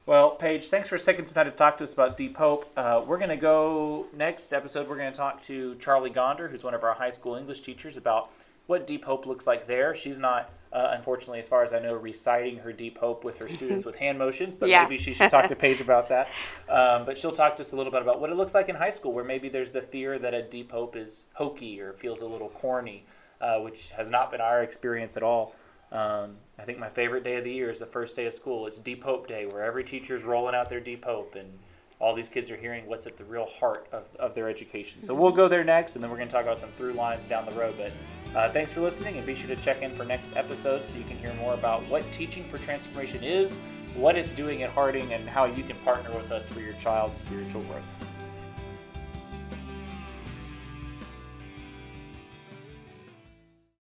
Well, 0.06 0.37
Paige, 0.37 0.68
thanks 0.68 0.88
for 0.88 0.99
taking 0.99 1.26
some 1.26 1.35
time 1.35 1.46
to 1.46 1.50
talk 1.50 1.78
to 1.78 1.85
us 1.85 1.92
about 1.92 2.16
Deep 2.16 2.37
Hope. 2.37 2.70
Uh, 2.76 3.02
we're 3.04 3.18
going 3.18 3.30
to 3.30 3.37
go 3.37 4.06
next 4.14 4.52
episode. 4.52 4.88
We're 4.88 4.96
going 4.96 5.11
to 5.11 5.16
talk 5.16 5.40
to 5.42 5.75
Charlie 5.76 6.11
Gonder, 6.11 6.46
who's 6.46 6.62
one 6.62 6.75
of 6.75 6.85
our 6.85 6.94
high 6.94 7.11
school 7.11 7.35
English 7.35 7.62
teachers, 7.62 7.96
about 7.96 8.30
what 8.66 8.87
Deep 8.87 9.04
Hope 9.04 9.26
looks 9.26 9.46
like 9.46 9.66
there. 9.66 9.94
She's 9.94 10.18
not, 10.18 10.50
uh, 10.73 10.88
unfortunately, 10.92 11.38
as 11.38 11.49
far 11.49 11.62
as 11.62 11.73
I 11.73 11.78
know, 11.78 11.94
reciting 11.94 12.58
her 12.58 12.73
Deep 12.73 12.99
Hope 12.99 13.23
with 13.25 13.38
her 13.38 13.49
students 13.49 13.87
with 13.87 13.96
hand 13.96 14.18
motions, 14.18 14.54
but 14.56 14.68
Yeah. 14.68 14.82
maybe 14.82 14.96
she 14.99 15.14
should 15.14 15.30
talk 15.30 15.46
to 15.49 15.56
Paige 15.56 15.80
about 15.80 16.08
that. 16.08 16.28
Um, 16.68 17.04
but 17.04 17.16
she'll 17.16 17.32
talk 17.32 17.56
to 17.56 17.62
us 17.62 17.73
a 17.73 17.76
little 17.76 17.92
bit 17.92 18.02
about 18.02 18.20
what 18.20 18.30
it 18.30 18.35
looks 18.37 18.54
like 18.54 18.68
in 18.68 18.75
high 18.75 18.90
school, 18.90 19.12
where 19.12 19.25
maybe 19.25 19.49
there's 19.49 19.70
the 19.70 19.82
fear 19.82 20.18
that 20.18 20.35
a 20.35 20.42
Deep 20.42 20.73
Hope 20.73 20.96
is 20.96 21.28
hokey 21.35 21.80
or 21.80 21.92
feels 21.92 22.23
a 22.23 22.26
little 22.26 22.49
corny, 22.49 23.04
uh, 23.40 23.58
which 23.61 23.90
has 23.92 24.11
not 24.11 24.30
been 24.32 24.40
our 24.40 24.62
experience 24.62 25.16
at 25.16 25.23
all. 25.23 25.54
Um, 25.92 26.37
I 26.58 26.62
think 26.64 26.78
my 26.80 26.88
favorite 26.88 27.23
day 27.23 27.37
of 27.37 27.44
the 27.44 27.52
year 27.52 27.70
is 27.70 27.78
the 27.78 27.87
first 27.87 28.16
day 28.16 28.26
of 28.26 28.32
school. 28.32 28.66
It's 28.66 28.78
Deep 28.78 29.04
Hope 29.04 29.28
Day, 29.28 29.46
where 29.46 29.62
every 29.62 29.85
teacher's 29.85 30.25
rolling 30.25 30.56
out 30.56 30.68
their 30.68 30.80
Deep 30.80 31.04
Hope, 31.04 31.37
and 31.37 31.56
all 31.98 32.14
these 32.14 32.28
kids 32.28 32.50
are 32.50 32.56
hearing 32.56 32.86
what's 32.86 33.06
at 33.06 33.16
the 33.16 33.24
real 33.24 33.46
heart 33.46 33.86
of, 33.90 34.14
of 34.16 34.34
their 34.34 34.48
education. 34.48 35.02
So 35.02 35.14
we'll 35.14 35.32
go 35.32 35.48
there 35.48 35.64
next, 35.64 35.94
and 35.94 36.04
then 36.04 36.10
we're 36.10 36.18
going 36.18 36.28
to 36.28 36.34
talk 36.34 36.42
about 36.42 36.58
some 36.58 36.70
through 36.72 36.92
lines 36.92 37.28
down 37.28 37.46
the 37.46 37.52
road. 37.52 37.74
But 37.78 37.92
uh, 38.36 38.52
thanks 38.52 38.70
for 38.70 38.80
listening, 38.80 39.16
and 39.16 39.26
be 39.26 39.34
sure 39.34 39.48
to 39.48 39.60
check 39.60 39.82
in 39.82 39.94
for 39.94 40.04
next 40.04 40.30
episode 40.36 40.84
so 40.84 40.98
you 40.98 41.04
can 41.04 41.16
hear 41.18 41.32
more 41.34 41.54
about 41.54 41.86
what 41.88 42.10
Teaching 42.12 42.44
for 42.44 42.58
Transformation 42.58 43.24
is, 43.24 43.58
what 43.94 44.16
it's 44.16 44.30
doing 44.30 44.62
at 44.62 44.70
Harding, 44.70 45.12
and 45.14 45.26
how 45.28 45.46
you 45.46 45.62
can 45.62 45.76
partner 45.78 46.10
with 46.10 46.30
us 46.32 46.48
for 46.48 46.60
your 46.60 46.74
child's 46.74 47.20
spiritual 47.20 47.62
growth. 47.62 48.05